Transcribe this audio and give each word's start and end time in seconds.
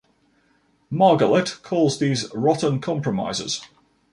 Margalit 0.91 1.61
calls 1.61 1.99
these 1.99 2.27
rotten 2.33 2.79
compromises. 2.81 3.61